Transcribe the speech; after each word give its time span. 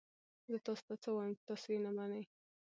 زه 0.51 0.57
تاسو 0.65 0.83
ته 0.89 0.93
څه 1.03 1.09
ووایم 1.11 1.33
چې 1.39 1.43
تاسو 1.49 1.67
یې 1.73 1.79
نه 1.85 1.91
منئ؟ 1.97 2.23